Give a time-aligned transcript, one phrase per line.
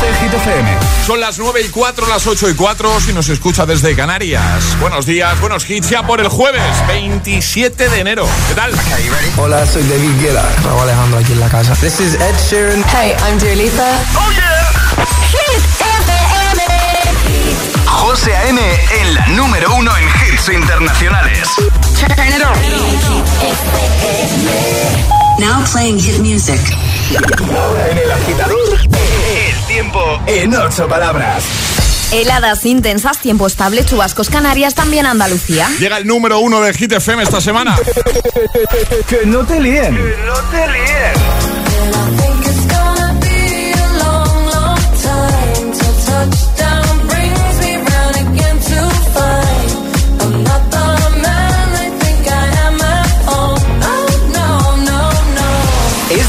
[0.00, 0.78] de Hit FM.
[1.06, 4.76] Son las 9 y 4, las 8 y 4 si nos escucha desde Canarias.
[4.80, 8.26] Buenos días, buenos hits ya por el jueves 27 de enero.
[8.48, 8.72] ¿Qué tal?
[9.36, 10.44] Hola, soy David Guetta.
[10.64, 11.74] Raúl Alejandro aquí en la casa.
[11.74, 12.84] This is Ed Sheeran.
[12.92, 13.98] Hey, I'm Dua Lipa.
[14.16, 14.72] ¡Oh, yeah!
[15.30, 16.62] Hit FM.
[17.86, 18.60] José A.M.
[19.00, 21.48] en la número uno en hits internacionales.
[21.98, 22.56] Turn it on.
[25.38, 26.60] Now playing hit music.
[27.08, 31.44] En el agitador, el tiempo en ocho palabras.
[32.10, 35.68] Heladas intensas, tiempo estable, chubascos Canarias, también Andalucía.
[35.78, 37.76] Llega el número uno de Hit FM esta semana.
[39.08, 39.94] que no te líen.
[39.94, 41.55] No te líes.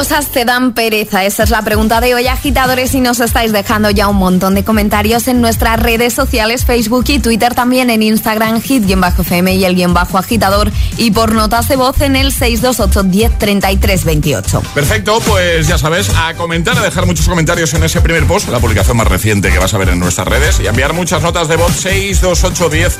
[0.00, 1.26] cosas te dan pereza?
[1.26, 4.64] Esa es la pregunta de hoy, agitadores, y nos estáis dejando ya un montón de
[4.64, 9.92] comentarios en nuestras redes sociales, Facebook y Twitter, también en Instagram, hit-fm y el guion
[9.92, 14.62] bajo agitador, y por notas de voz en el 628 10 28.
[14.72, 18.58] Perfecto, pues ya sabes, a comentar, a dejar muchos comentarios en ese primer post, la
[18.58, 21.56] publicación más reciente que vas a ver en nuestras redes, y enviar muchas notas de
[21.56, 22.98] voz 628 10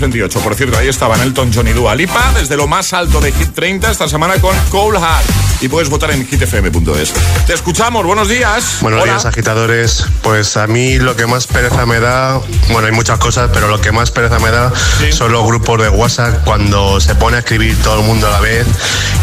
[0.00, 0.40] 28.
[0.40, 3.52] Por cierto, ahí estaban Elton John y Dua Lipa, desde lo más alto de Hit
[3.52, 5.26] 30 esta semana con Cold Heart.
[5.60, 7.12] Y puedes votar en hitfm.es.
[7.46, 8.78] Te escuchamos, buenos días.
[8.80, 9.12] Buenos Hola.
[9.12, 10.04] días, agitadores.
[10.22, 13.80] Pues a mí lo que más pereza me da, bueno, hay muchas cosas, pero lo
[13.80, 15.12] que más pereza me da Sí.
[15.12, 18.40] son los grupos de WhatsApp cuando se pone a escribir todo el mundo a la
[18.40, 18.66] vez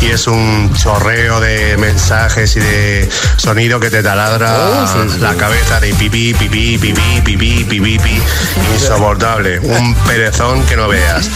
[0.01, 4.86] y es un chorreo de mensajes y de sonido que te taladra
[5.19, 8.21] la cabeza de pipí, pipí, pipí, pipí, pipí, pipí.
[8.74, 9.59] Insoportable.
[9.59, 11.29] Un perezón que no veas.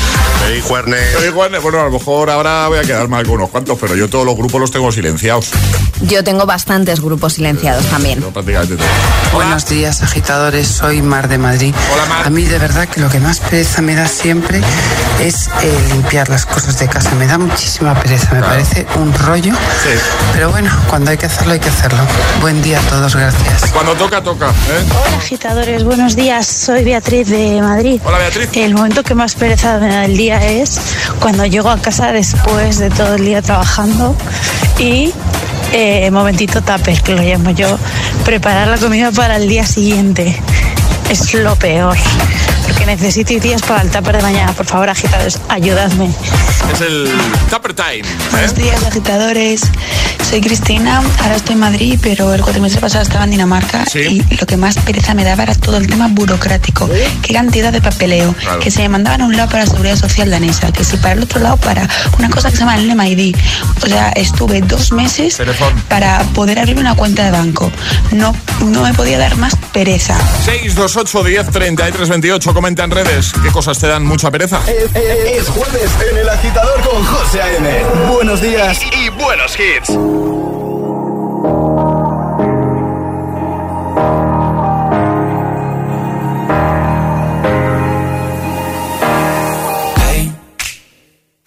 [0.45, 1.15] Feliz jueves.
[1.17, 3.95] Oye, Juan, bueno, a lo mejor ahora voy a quedar mal con unos cuantos, pero
[3.95, 5.36] yo todos los grupos los tengo silenciados.
[6.01, 8.21] Yo tengo bastantes grupos silenciados también.
[8.21, 9.33] Prácticamente todos.
[9.33, 10.67] Buenos días, agitadores.
[10.67, 11.73] Soy Mar de Madrid.
[11.93, 12.27] Hola, Mar.
[12.27, 14.61] A mí, de verdad, que lo que más pereza me da siempre
[15.19, 17.11] es eh, limpiar las cosas de casa.
[17.15, 18.33] Me da muchísima pereza.
[18.33, 19.53] Me parece un rollo.
[19.53, 19.97] Sí.
[20.33, 21.99] Pero bueno, cuando hay que hacerlo, hay que hacerlo.
[22.41, 23.15] Buen día a todos.
[23.15, 23.71] Gracias.
[23.71, 24.47] Cuando toca, toca.
[24.47, 24.85] ¿eh?
[25.05, 26.45] Hola agitadores, buenos días.
[26.45, 28.01] Soy Beatriz de Madrid.
[28.03, 28.49] Hola, Beatriz.
[28.53, 30.79] El momento que más pereza me da el día es
[31.19, 34.15] cuando llego a casa después de todo el día trabajando
[34.77, 35.13] y
[35.73, 37.77] eh, momentito tupper, que lo llamo yo,
[38.23, 40.39] preparar la comida para el día siguiente.
[41.09, 41.97] Es lo peor.
[42.67, 44.51] Porque necesito ideas para el tupper de mañana.
[44.53, 46.09] Por favor, agitadores, ayudadme.
[46.73, 47.09] Es el
[47.49, 47.99] Tupper Time.
[47.99, 48.03] ¿eh?
[48.31, 49.61] Buenos días, agitadores.
[50.29, 54.21] Soy Cristina, ahora estoy en Madrid, pero el cuatrimestre pasado estaba en Dinamarca Sí.
[54.29, 56.89] y lo que más pereza me daba era todo el tema burocrático.
[57.21, 58.33] Qué cantidad de papeleo.
[58.33, 58.59] Claro.
[58.59, 61.13] Que se me mandaban a un lado para la seguridad social danesa, que si para
[61.13, 61.87] el otro lado para
[62.19, 63.35] una cosa que se llama el NMID.
[63.83, 65.73] O sea, estuve dos meses Perezón.
[65.87, 67.71] para poder abrir una cuenta de banco.
[68.11, 68.35] No,
[68.65, 70.17] no me podía dar más pereza.
[70.43, 72.53] 628 10 33 28.
[72.57, 74.59] Comenta en redes qué cosas te dan mucha pereza.
[74.67, 77.83] Es, es- es jueves en el agitador con José A.M.
[78.11, 79.91] Buenos días y buenos hits.
[88.99, 90.31] Hey,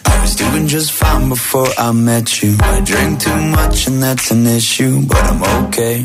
[0.04, 2.56] I was doing just fine before I met you.
[2.60, 6.04] I drink too much and that's an issue, but I'm okay.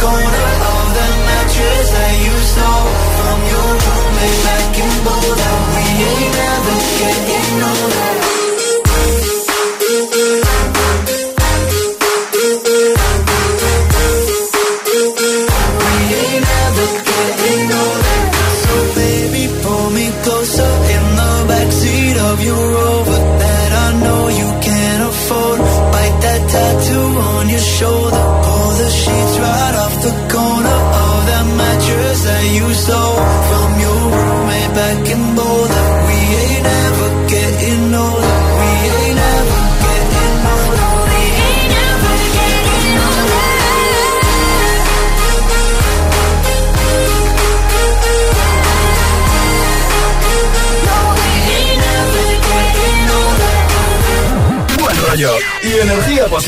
[0.00, 2.88] Corner of the mattress that you stole
[3.20, 5.54] from your roommate back in Boulder.
[5.76, 7.29] We ain't ever getting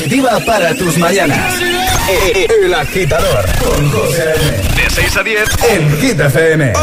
[0.03, 1.55] positiva para tus mañanas.
[2.63, 4.33] El agitador con José.
[4.75, 6.73] De 6 a 10 en Hit FM.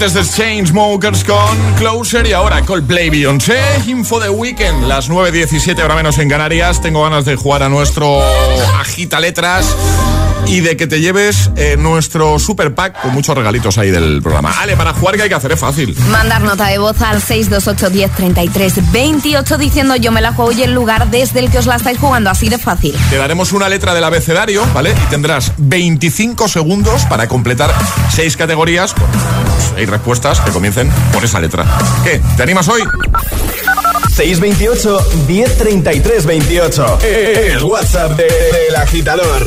[0.00, 5.96] Antes de Chainsmokers con Closer y ahora Coldplay Beyoncé, Info de Weekend, las 9.17 ahora
[5.96, 6.80] menos en Canarias.
[6.80, 8.22] Tengo ganas de jugar a nuestro
[8.78, 9.74] Agita Letras
[10.46, 14.52] y de que te lleves eh, nuestro super pack con muchos regalitos ahí del programa.
[14.60, 15.96] Ale, para jugar que hay que hacer es fácil.
[16.10, 20.62] Mandar nota de voz al 628 10 33 28 diciendo yo me la juego y
[20.62, 22.94] el lugar desde el que os la estáis jugando, así de fácil.
[23.10, 24.94] Te daremos una letra del abecedario, ¿vale?
[25.06, 27.74] Y tendrás 25 segundos para completar
[28.14, 29.08] seis categorías con
[29.58, 31.64] seis respuestas que comiencen por esa letra.
[32.04, 32.20] ¿Qué?
[32.36, 32.82] ¿Te animas hoy?
[34.14, 34.98] 628
[35.28, 36.98] 1033 28.
[37.02, 39.46] El WhatsApp de- del agitador.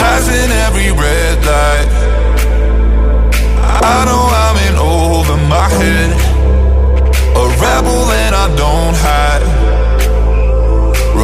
[0.00, 1.88] Passing every red light.
[3.82, 6.10] I know I'm in over my head.
[7.42, 9.67] A rebel and I don't hide.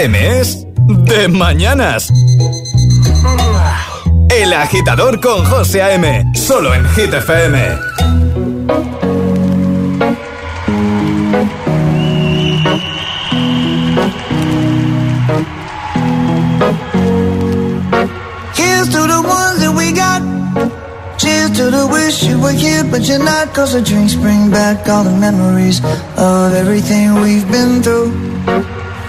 [0.00, 2.08] Es de mañanas.
[4.30, 6.24] El agitador con José A.M.
[6.36, 7.58] Solo en Hit FM.
[18.88, 20.22] To the ones that we got.
[21.18, 23.52] Cheers to the wish you were here, but you're not.
[23.52, 25.82] Cause the drinks bring back all the memories
[26.16, 28.77] of everything we've been through.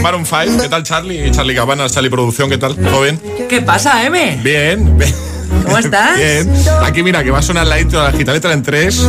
[0.00, 0.62] Con Maroon 5.
[0.62, 1.30] ¿Qué tal, Charlie?
[1.30, 2.76] Charlie Cabanas, Charlie Producción, ¿qué tal?
[2.76, 3.20] ¿Todo bien?
[3.48, 4.40] ¿Qué pasa, M?
[4.42, 5.14] Bien, bien.
[5.64, 6.16] ¿Cómo estás?
[6.16, 6.52] Bien.
[6.82, 9.08] Aquí mira, que va a sonar la intro de la gita letra en 3,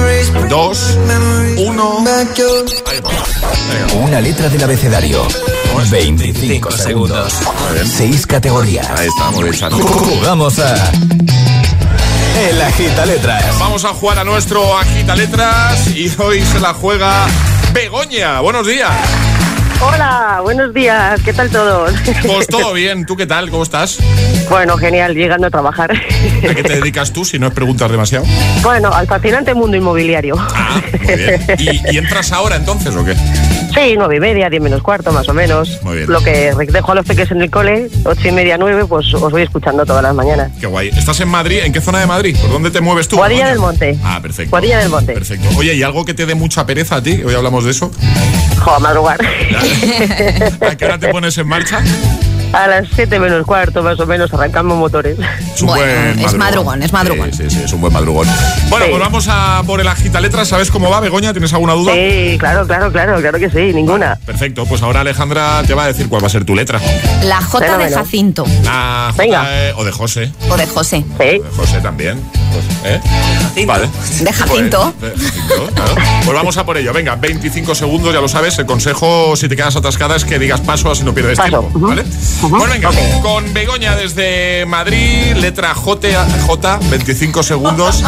[0.50, 0.98] 2,
[1.58, 2.06] 1.
[3.96, 5.26] Una letra del abecedario.
[5.90, 7.40] 25 segundos.
[7.84, 8.88] 6 categorías.
[8.90, 9.82] Ahí está, muy bien, Charlie.
[9.82, 10.92] Jugamos a.
[12.50, 13.60] El agita letras.
[13.60, 17.28] Vamos a jugar a nuestro agita letras y hoy se la juega
[17.74, 18.42] Begoña.
[18.42, 18.92] Buenos días.
[19.84, 21.92] Hola, buenos días, ¿qué tal todos?
[22.26, 23.50] Pues todo bien, ¿tú qué tal?
[23.50, 23.98] ¿Cómo estás?
[24.50, 25.92] Bueno, genial, llegando a trabajar.
[25.92, 28.26] ¿A qué te dedicas tú si no es preguntas demasiado?
[28.62, 30.36] Bueno, al fascinante mundo inmobiliario.
[31.04, 31.46] Muy bien.
[31.58, 33.16] ¿Y, y entras ahora entonces o qué?
[33.74, 35.80] Sí, nueve y media, diez menos cuarto, más o menos.
[35.84, 36.12] Muy bien.
[36.12, 39.32] Lo que dejo a los peques en el cole, ocho y media, nueve, pues os
[39.32, 40.52] voy escuchando todas las mañanas.
[40.60, 40.90] Qué guay.
[40.90, 41.60] ¿Estás en Madrid?
[41.64, 42.36] ¿En qué zona de Madrid?
[42.40, 43.16] ¿Por dónde te mueves tú?
[43.16, 43.98] Guadilla del Monte.
[44.04, 44.50] Ah, perfecto.
[44.52, 45.14] Guadilla del Monte.
[45.14, 45.48] Perfecto.
[45.58, 47.22] Oye, ¿y algo que te dé mucha pereza a ti?
[47.24, 47.92] Hoy hablamos de eso.
[48.60, 49.20] Jo, a madrugar.
[50.70, 51.82] ¿A qué hora te pones en marcha?
[52.54, 55.18] A las siete menos cuarto, más o menos, arrancamos motores.
[55.56, 57.32] Es un Bueno, buen es madrugón, es madrugón.
[57.32, 58.28] Sí, sí, sí, es un buen madrugón.
[58.70, 58.92] Bueno, Sí.
[58.92, 60.50] pues vamos a por el agita letras.
[60.50, 61.32] ¿Sabes cómo va, Begoña?
[61.32, 61.94] ¿Tienes alguna duda?
[61.94, 64.18] Sí, claro, claro, claro, claro que sí, ninguna.
[64.26, 66.80] Perfecto, pues ahora Alejandra te va a decir cuál va a ser tu letra.
[67.24, 67.92] La J de.
[67.92, 69.44] Jacinto La J, Venga.
[69.48, 70.32] eh, o de José.
[70.50, 71.06] o de José.
[71.20, 71.26] Sí.
[71.26, 72.20] De José también.
[72.52, 72.96] José,
[73.56, 73.66] ¿eh?
[73.66, 73.88] Vale.
[74.20, 74.94] De Jacinto.
[75.00, 75.96] Pues, de Jacinto, claro.
[76.26, 76.92] Pues vamos a por ello.
[76.92, 78.58] Venga, 25 segundos, ya lo sabes.
[78.60, 81.62] El consejo, si te quedas atascada, es que digas paso, así no pierdes Paso.
[81.62, 81.94] tiempo.
[82.42, 82.50] Ujú.
[82.58, 82.80] ¿Vale?
[82.82, 88.04] Pues venga, con Begoña desde Madrid, letra J, J 25 segundos,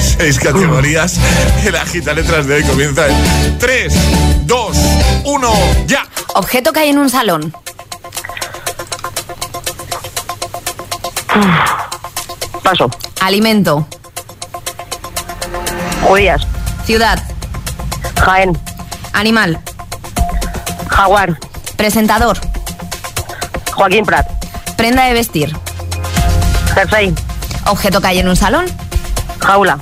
[0.18, 1.18] 6 categorías.
[1.64, 3.94] El agita letras de hoy comienza en 3,
[4.46, 4.76] 2,
[5.24, 5.52] 1,
[5.86, 6.06] ya.
[6.34, 7.52] Objeto que hay en un salón.
[12.62, 12.90] Paso.
[13.20, 13.86] Alimento.
[16.02, 16.42] Judías.
[16.86, 17.22] Ciudad.
[18.24, 18.58] Jaén.
[19.12, 19.60] Animal.
[20.88, 21.38] Jaguar.
[21.76, 22.49] Presentador.
[23.80, 24.26] Joaquín Prat.
[24.76, 25.56] Prenda de vestir.
[26.74, 27.14] Jersey.
[27.64, 28.66] Objeto que hay en un salón.
[29.38, 29.78] Jaula.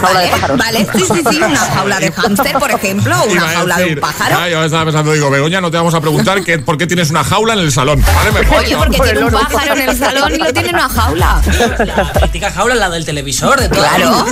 [0.00, 0.58] Jaula de pájaros.
[0.58, 3.84] Vale, sí, sí, sí, una jaula de hámster, por ejemplo, o una a jaula de
[3.94, 4.36] un pájaro.
[4.38, 7.10] ah, yo estaba pensando, digo, Begoña, no te vamos a preguntar que, por qué tienes
[7.10, 8.02] una jaula en el salón.
[8.02, 8.58] Vale, mejor.
[8.58, 11.42] Oye, porque tiene un pájaro en el salón y lo tiene en una jaula.
[11.78, 13.80] La mítica jaula, la del televisor, de todo.
[13.80, 14.26] Claro.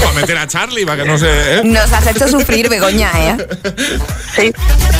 [0.00, 1.58] Para meter a Charlie, para que no se...
[1.58, 1.62] ¿eh?
[1.64, 3.36] Nos has hecho sufrir, Begoña, ¿eh?
[4.34, 4.52] Sí.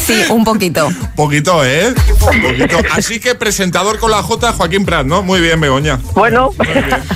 [0.06, 0.90] Sí, un poquito.
[1.14, 1.94] Poquito, ¿eh?
[2.18, 2.78] Poquito.
[2.92, 5.22] Así que presentador con la J, Joaquín Prat, ¿no?
[5.22, 5.98] Muy bien, Begoña.
[6.14, 6.50] Bueno.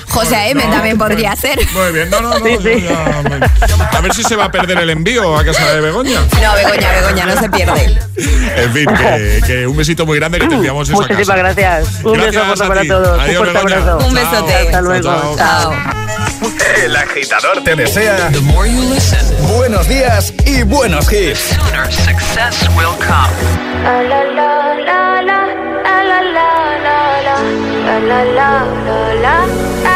[0.08, 1.58] José También podría ser.
[1.72, 2.60] Muy bien, no, no, no.
[2.60, 3.22] ya
[3.92, 6.20] A ver si se va a perder el envío a casa de Begoña.
[6.20, 7.98] No, Begoña, Begoña, no se pierde.
[8.56, 11.36] En fin, que, que un besito muy grande que te enviamos esa Muchísimas casa.
[11.36, 11.88] gracias.
[12.04, 13.20] Un Gracias beso a para todos.
[13.20, 13.76] Adiós, un fuerte Begoña.
[13.76, 13.98] abrazo.
[14.08, 14.54] Un besote.
[14.54, 15.02] Hasta luego.
[15.02, 15.74] Chao, Chao.
[16.84, 18.30] El agitador te desea
[19.40, 21.56] buenos días y buenos hits.
[21.62, 21.88] La
[24.02, 25.46] la la la la, la la
[26.22, 26.96] la la la,
[27.86, 28.24] la la la la la, da da
[29.22, 29.36] da
[29.82, 29.95] da.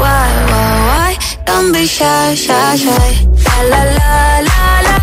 [0.00, 1.12] why, why, why.
[1.46, 3.10] Don't be shy, shy, shy.
[3.46, 4.10] La la la
[4.48, 4.96] la la.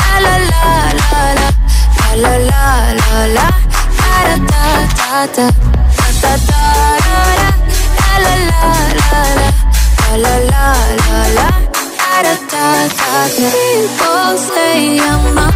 [0.00, 0.64] La la la
[1.00, 1.48] la la.
[2.22, 3.46] La la la.
[3.98, 4.36] Da da
[4.98, 5.46] da da.
[5.98, 6.62] Da da da
[7.06, 7.50] da da.
[8.00, 8.62] La la la
[9.00, 9.48] la la.
[10.22, 10.66] La la
[11.00, 11.48] la la
[11.98, 12.66] da da
[12.98, 13.48] da da.
[13.54, 15.54] People say I'm not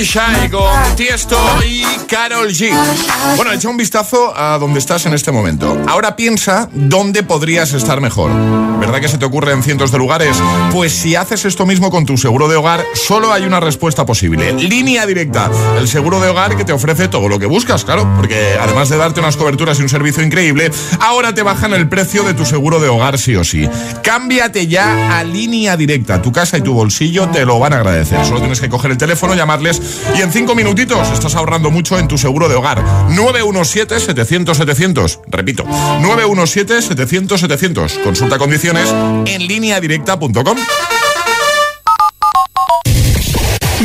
[0.00, 2.70] Bicianico Tiesto y Carol G.
[3.36, 5.80] Bueno, echa un vistazo a dónde estás en este momento.
[5.88, 8.30] Ahora piensa dónde podrías estar mejor.
[8.78, 10.36] ¿Verdad que se te ocurre en cientos de lugares?
[10.72, 14.52] Pues si haces esto mismo con tu seguro de hogar, solo hay una respuesta posible.
[14.52, 15.50] Línea directa.
[15.78, 18.06] El seguro de hogar que te ofrece todo lo que buscas, claro.
[18.16, 22.24] Porque además de darte unas coberturas y un servicio increíble, ahora te bajan el precio
[22.24, 23.66] de tu seguro de hogar sí o sí.
[24.02, 26.20] Cámbiate ya a línea directa.
[26.20, 28.22] Tu casa y tu bolsillo te lo van a agradecer.
[28.26, 29.80] Solo tienes que coger el teléfono, llamarles
[30.14, 32.82] y en cinco minutitos estás ahorrando mucho en tu seguro de hogar.
[33.10, 35.20] 917-700-700.
[35.28, 38.02] Repito, 917-700-700.
[38.02, 38.92] Consulta condiciones
[39.26, 40.58] en lineadirecta.com.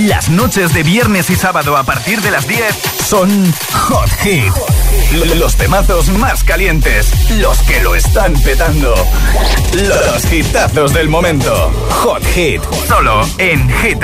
[0.08, 2.76] Las noches de viernes y sábado a partir de las 10
[3.08, 4.52] son Hot Hit.
[5.38, 8.96] Los temazos más calientes, los que lo están petando.
[9.74, 11.72] Los hitazos del momento.
[11.90, 14.04] Hot Hit, solo en Hit.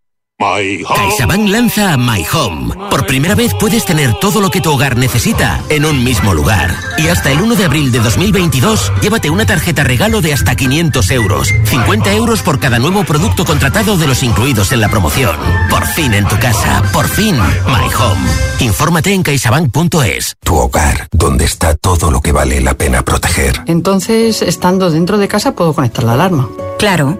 [0.41, 2.73] CaixaBank lanza My Home.
[2.89, 6.75] Por primera vez puedes tener todo lo que tu hogar necesita en un mismo lugar.
[6.97, 11.11] Y hasta el 1 de abril de 2022, llévate una tarjeta regalo de hasta 500
[11.11, 11.49] euros.
[11.65, 15.35] 50 euros por cada nuevo producto contratado de los incluidos en la promoción.
[15.69, 16.81] Por fin en tu casa.
[16.91, 18.27] Por fin My Home.
[18.61, 20.37] Infórmate en caixabank.es.
[20.43, 23.61] Tu hogar, donde está todo lo que vale la pena proteger.
[23.67, 26.49] Entonces, estando dentro de casa, puedo conectar la alarma.
[26.79, 27.19] Claro.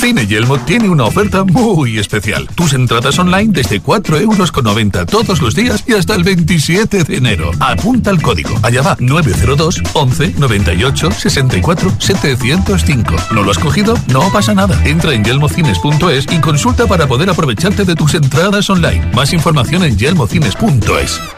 [0.00, 2.46] Cine Yelmo tiene una oferta muy especial.
[2.54, 7.50] Tus entradas online desde 4,90 euros todos los días y hasta el 27 de enero.
[7.58, 8.54] Apunta el código.
[8.62, 13.16] Allá va 902 11 98 64 705.
[13.32, 13.98] ¿No lo has cogido?
[14.06, 14.80] No pasa nada.
[14.84, 19.04] Entra en yelmocines.es y consulta para poder aprovecharte de tus entradas online.
[19.14, 21.37] Más información en yelmocines.es.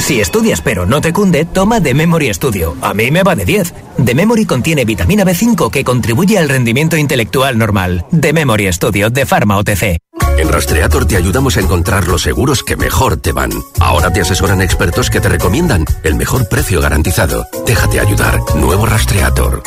[0.00, 2.76] Si estudias pero no te cunde, toma The Memory Studio.
[2.80, 3.74] A mí me va de 10.
[4.04, 8.04] The Memory contiene vitamina B5 que contribuye al rendimiento intelectual normal.
[8.18, 9.98] The Memory Studio de Pharma OTC.
[10.38, 13.52] En Rastreator te ayudamos a encontrar los seguros que mejor te van.
[13.78, 17.46] Ahora te asesoran expertos que te recomiendan el mejor precio garantizado.
[17.66, 18.40] Déjate ayudar.
[18.56, 19.62] Nuevo Rastreator.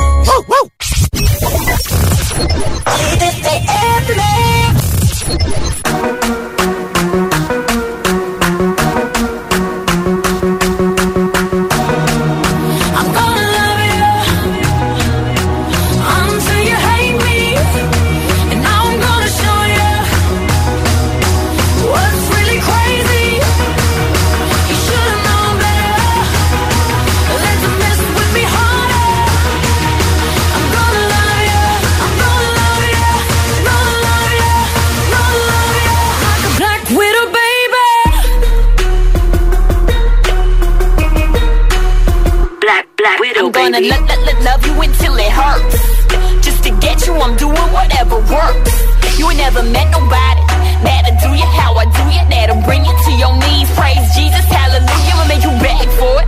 [5.26, 5.73] I'm
[43.34, 45.82] Black I'm gonna lo- lo- lo- love you until it hurts.
[46.46, 48.74] Just to get you, I'm doing whatever works.
[49.17, 50.41] You ain't never met nobody
[50.86, 52.22] that'll do you how I do you.
[52.30, 53.69] That'll bring you to your knees.
[53.74, 55.13] Praise Jesus, hallelujah.
[55.17, 56.28] I'ma make you beg for it,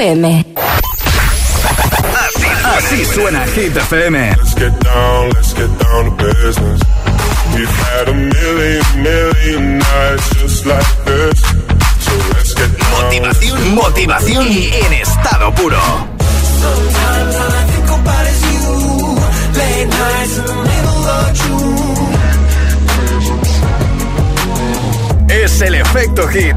[0.00, 0.46] FM.
[2.64, 4.34] Así suena Hit FM.
[4.34, 6.80] Let's get down, let's get down to business.
[7.54, 11.38] We've had a million, million nights just like this.
[12.00, 13.04] So let's get down.
[13.04, 15.76] Motivación, motivación en estado puro.
[15.76, 19.18] Sometimes all I think about is you.
[19.58, 21.90] Late nights in the middle of June.
[25.28, 26.56] Es el efecto hit.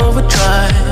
[0.00, 0.91] Overdrive,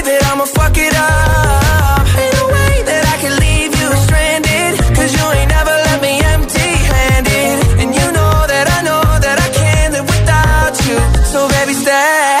[0.00, 2.06] That I'ma fuck it up.
[2.54, 4.72] Way that I can leave you stranded.
[4.96, 7.56] Cause you ain't never left me empty handed.
[7.80, 10.98] And you know that I know that I can't live without you.
[11.32, 12.38] So baby, stay.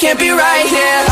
[0.00, 1.11] Can't be right here.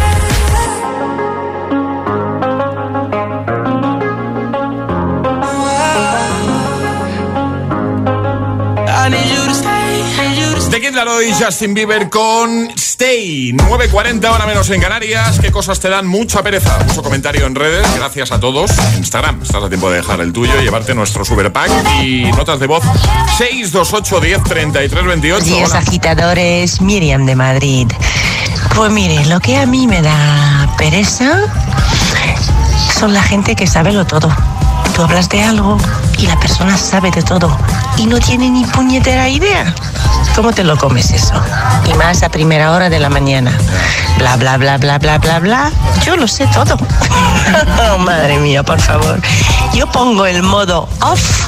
[10.93, 13.53] Laroi y Justin Bieber con Stay.
[13.53, 15.39] 9.40 ahora menos en Canarias.
[15.39, 16.77] ¿Qué cosas te dan mucha pereza?
[16.85, 17.85] Mucho comentario en redes.
[17.95, 18.71] Gracias a todos.
[18.97, 19.41] Instagram.
[19.41, 21.69] Estás a tiempo de dejar el tuyo y llevarte nuestro super pack
[22.03, 22.83] y notas de voz
[23.37, 25.45] 628 10 33 28.
[25.45, 27.87] Días agitadores, Miriam de Madrid.
[28.75, 31.41] Pues mire, lo que a mí me da pereza
[32.99, 34.29] son la gente que sabe lo todo.
[34.95, 35.77] Tú hablas de algo
[36.17, 37.55] y la persona sabe de todo
[37.97, 39.73] y no tiene ni puñetera idea.
[40.35, 41.33] ¿Cómo te lo comes eso?
[41.89, 43.51] Y más a primera hora de la mañana.
[44.17, 45.71] Bla, bla, bla, bla, bla, bla, bla.
[46.05, 46.77] Yo lo sé todo.
[47.89, 49.19] Oh, madre mía, por favor.
[49.73, 51.47] Yo pongo el modo off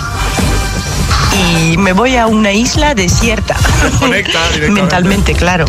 [1.33, 3.55] y me voy a una isla desierta.
[3.99, 4.81] Conecta directamente.
[4.81, 5.65] Mentalmente, claro.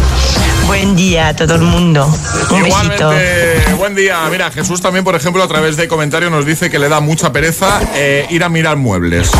[0.66, 2.06] Buen día a todo el mundo.
[2.50, 3.12] Un besito.
[3.12, 4.18] Igualmente, buen día.
[4.30, 7.32] Mira, Jesús también, por ejemplo, a través de comentario nos dice que le da mucha
[7.32, 9.30] pereza eh, ir a mirar muebles.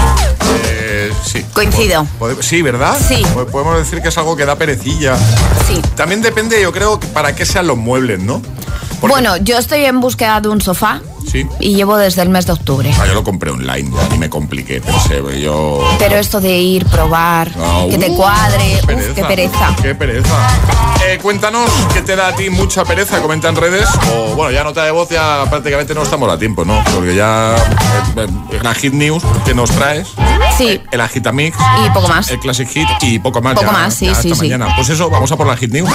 [0.66, 1.44] Eh, sí.
[1.52, 2.06] Coincido.
[2.40, 2.96] Sí, ¿verdad?
[3.06, 3.22] Sí.
[3.34, 5.16] Po- Podemos decir que es algo que da perecilla.
[5.66, 5.80] Sí.
[5.96, 8.42] También depende, yo creo, que para qué sean los muebles, ¿no?
[9.08, 11.00] Bueno, yo estoy en búsqueda de un sofá
[11.30, 11.46] Sí.
[11.58, 12.92] y llevo desde el mes de octubre.
[13.00, 15.80] Ah, yo lo compré online, ya ni me compliqué, pensé, yo...
[15.98, 19.74] Pero esto de ir, probar, Ah, que te uh, cuadre, uf, qué pereza.
[19.82, 20.28] Qué pereza.
[21.06, 23.88] Eh, cuéntanos qué te da a ti mucha pereza, comenta en redes.
[24.14, 26.82] O bueno, ya nota de voz, ya prácticamente no estamos a tiempo, ¿no?
[26.94, 27.56] Porque ya
[28.16, 30.08] eh, eh, la Hit News que nos traes,
[30.56, 32.30] Sí, el Agitamix, y poco más.
[32.30, 33.54] el Classic Hit y poco más.
[33.54, 34.50] Poco ya- más, sí, ya sí, hasta sí.
[34.50, 34.74] mañana.
[34.76, 35.90] Pues eso, vamos a por la Hit News.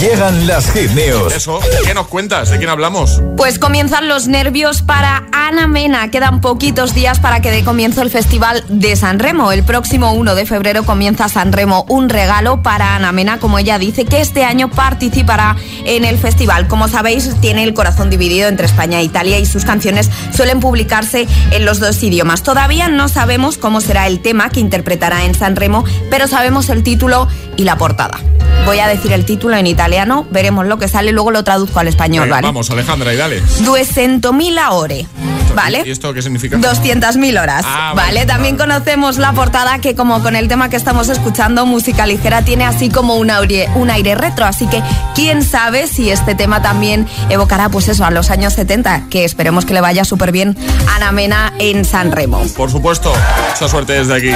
[0.00, 1.32] Llegan las Hit News.
[1.34, 2.50] Eso, ¿qué nos cuentas?
[2.50, 3.22] ¿De quién hablamos?
[3.38, 6.10] Pues comienzan los nervios para Ana Mena.
[6.10, 9.50] Quedan poquitos días para que dé comienzo el Festival de San Remo.
[9.52, 13.78] El próximo 1 de febrero comienza San Remo, un regalo para Ana Mena, como ella
[13.78, 16.68] dice, que este año participará en el festival.
[16.68, 21.26] Como sabéis, tiene el corazón dividido entre España e Italia y sus canciones suelen publicarse
[21.50, 22.42] en los dos idiomas.
[22.42, 26.82] Todavía no sabemos cómo será el tema que interpretará en San Remo, pero sabemos el
[26.82, 28.18] título y la portada.
[28.66, 31.86] Voy a decir el título en italiano, veremos lo que sale, luego lo traduzco al
[31.88, 32.46] español, Venga, ¿vale?
[32.48, 33.40] Vamos, Alejandra, y dale.
[33.42, 35.06] 200.000 ore,
[35.54, 35.82] ¿vale?
[35.86, 36.56] ¿Y esto qué significa?
[36.58, 38.18] 200.000 horas, Ah, ¿vale?
[38.20, 42.42] vale, También conocemos la portada que como con el tema que estamos escuchando, música ligera,
[42.42, 44.82] tiene así como un aire, un aire retro, así que
[45.14, 49.64] quién sabe si este tema también evocará pues eso a los años 70, que esperemos
[49.64, 50.56] que le vaya súper bien
[50.88, 52.42] a Ana Mena en San Remo.
[52.56, 53.12] Por supuesto,
[53.52, 54.30] mucha suerte desde aquí.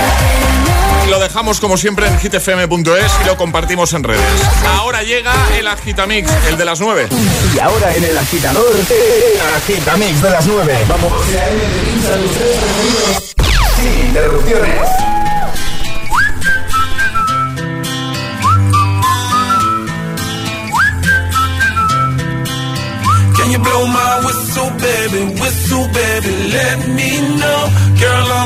[1.08, 4.20] Lo dejamos como siempre en hitfm.es y lo compartimos en redes.
[4.76, 7.08] Ahora llega el Agitamix, el de las 9.
[7.54, 10.78] Y ahora en el agitador, el agitamix de las 9.
[10.88, 11.12] Vamos.
[13.76, 14.88] Sin interrupciones.
[23.38, 25.40] Can you blow my whistle, baby?
[25.40, 27.89] Whistle, baby, let me know.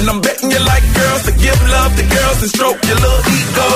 [0.00, 3.24] And I'm betting you like girls to give love to girls and stroke your little
[3.36, 3.68] ego.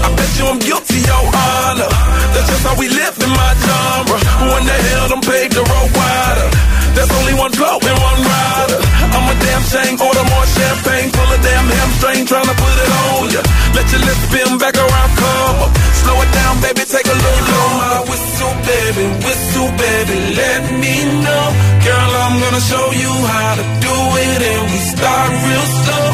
[0.00, 1.92] I bet you I'm guilty, your honor.
[2.32, 4.18] That's just how we live in my genre.
[4.40, 6.48] Who in the hell done paved the road wider?
[6.96, 8.80] There's only one blow and one rider.
[9.12, 12.90] I'm a damn shame, order more champagne, full of damn hamstring, trying to put it
[13.04, 13.42] on ya.
[13.76, 15.72] Let your lips spin back around, come up.
[15.76, 20.94] Slow it down, baby, take a little blow my whistle, baby, whistle, baby, let me
[21.20, 21.46] know.
[21.84, 26.06] Girl, I'm gonna show you how to do it, and we start real slow.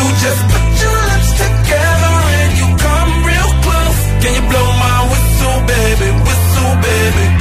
[0.00, 4.00] You just put your lips together and you come real close.
[4.24, 7.35] Can you blow my whistle, baby, whistle, baby?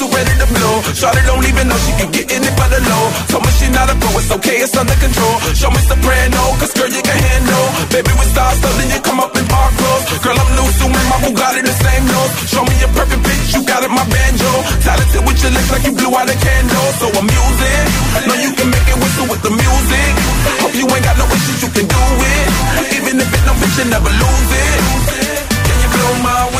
[0.00, 0.80] Whistle ready to blow.
[0.96, 3.04] Shawty don't even know she can get in it for the low.
[3.28, 5.36] Told me she not a pro, it's okay, it's under control.
[5.52, 7.66] Show me soprano, cause girl you can handle.
[7.92, 10.08] Baby we start so then you come up in park clothes.
[10.24, 12.32] Girl I'm new, so my Bugatti the same nose.
[12.48, 14.52] Show me a perfect bitch, you got it, my banjo.
[14.80, 16.88] Talented with your lips like you blew out a candle.
[16.96, 17.84] So I'm using,
[18.24, 20.12] know you can make it whistle with the music.
[20.64, 22.48] Hope you ain't got no issues, you can do it.
[22.96, 24.80] Even if it don't fit, you never lose it.
[25.60, 26.59] Can you blow my whistle,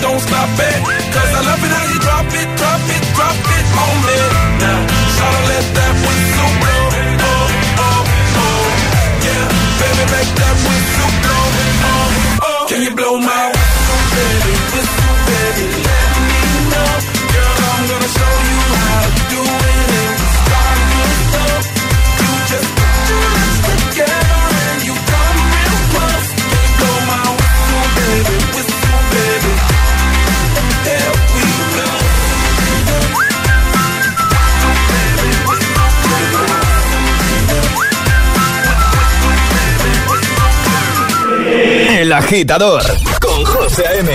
[0.00, 0.78] don't stop it.
[1.14, 4.18] Cause I love it how you drop it, drop it, drop it on me.
[4.62, 4.80] Now,
[42.14, 42.82] agitador
[43.20, 44.10] con José M.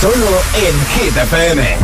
[0.00, 1.76] Solo en Hit FM.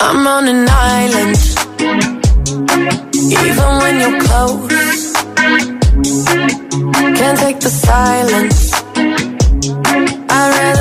[0.00, 1.38] I'm on an island.
[3.14, 5.12] Even when you're close,
[7.16, 8.72] can't take the silence.
[10.28, 10.71] I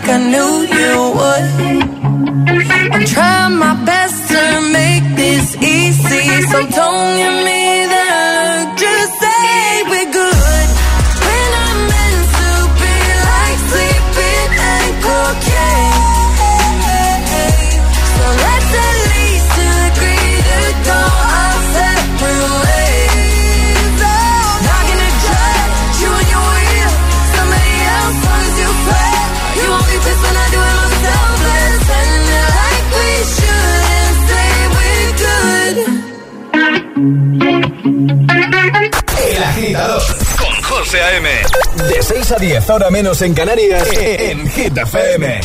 [0.00, 1.46] like I knew you would.
[2.92, 7.69] I'm trying my best to make this easy, so don't you mean?
[41.02, 41.28] A.M.
[41.88, 45.40] De 6 a 10, ahora menos en Canarias, eh, eh, en Hit FM.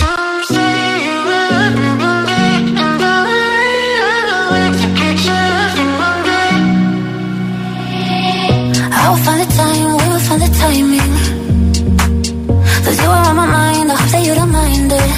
[8.92, 11.14] I'll find the time, we'll find the timing.
[12.84, 15.12] Cause you are on my mind, I hope that you don't mind it.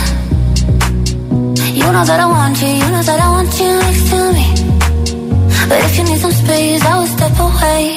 [1.78, 4.46] You know that I want you, you know that I want you next to me.
[5.70, 7.97] But if you need some space, I will step away.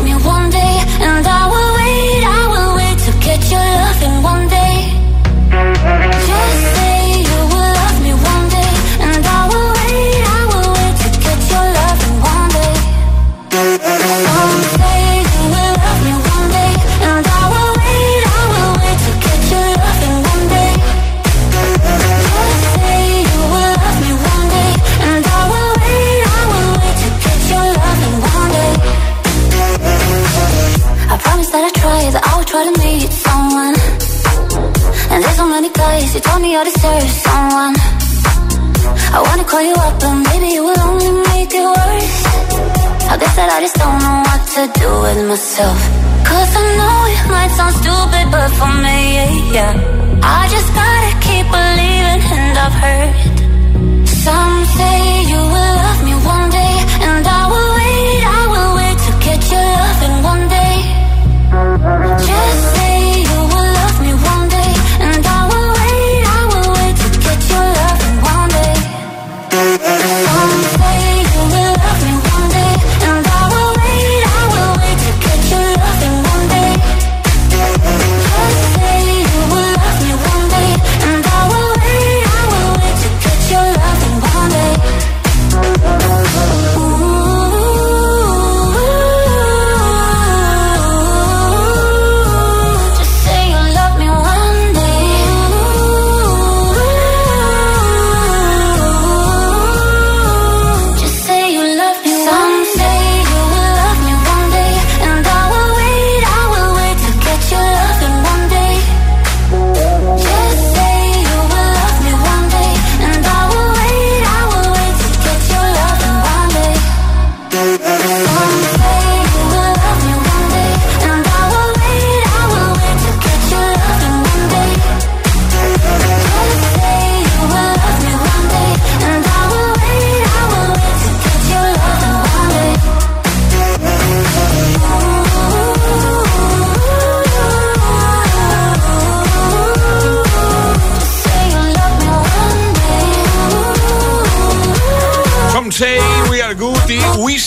[45.31, 46.00] myself.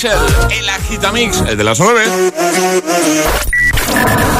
[0.04, 2.02] El agitamix, el de las 9.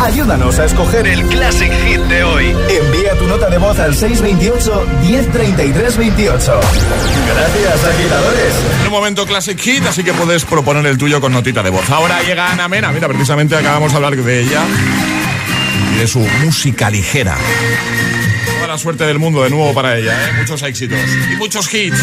[0.03, 2.55] Ayúdanos a escoger el Classic Hit de hoy.
[2.69, 6.37] Envía tu nota de voz al 628-103328.
[6.37, 8.55] Gracias, agitadores.
[8.81, 11.89] En un momento Classic Hit, así que puedes proponer el tuyo con notita de voz.
[11.89, 12.93] Ahora llega Ana Mena.
[12.93, 14.65] Mira, precisamente acabamos de hablar de ella
[15.95, 17.39] y de su música ligera.
[18.57, 20.33] Toda la suerte del mundo de nuevo para ella, ¿eh?
[20.41, 20.99] Muchos éxitos
[21.33, 22.03] y muchos hits.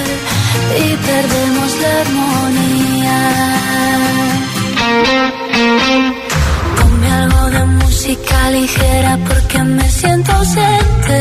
[0.77, 3.19] y perdemos la armonía.
[6.77, 11.19] Ponme algo de música ligera porque me siento ausente.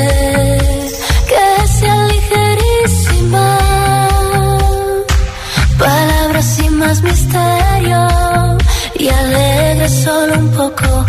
[1.31, 3.59] Que sea ligerísima.
[5.79, 8.07] Palabras sin más misterio
[8.99, 11.07] y alegre solo un poco.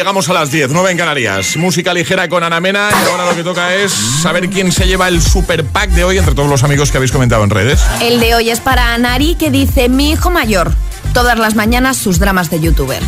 [0.00, 1.58] Llegamos a las 10, 9 en Canarias.
[1.58, 5.08] Música ligera con Ana Mena y ahora lo que toca es saber quién se lleva
[5.08, 7.82] el super pack de hoy entre todos los amigos que habéis comentado en redes.
[8.00, 10.72] El de hoy es para Nari que dice, mi hijo mayor,
[11.12, 13.02] todas las mañanas sus dramas de youtuber.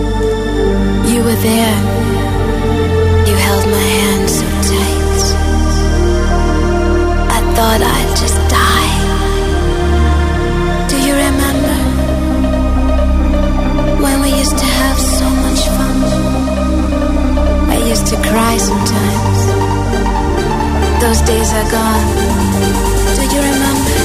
[1.07, 1.75] You were there.
[3.25, 5.23] You held my hand so tight.
[7.31, 8.93] I thought I'd just die.
[10.89, 11.75] Do you remember
[14.01, 16.03] when we used to have so much fun?
[17.69, 19.34] I used to cry sometimes.
[21.05, 22.15] Those days are gone.
[23.15, 24.04] Do you remember?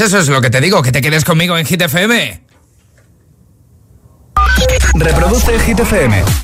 [0.00, 2.42] Pues eso es lo que te digo, que te quedes conmigo en Hit FM.
[4.94, 6.39] Reproduce Hit FM.